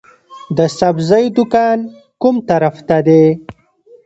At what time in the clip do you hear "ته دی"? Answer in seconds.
2.87-3.23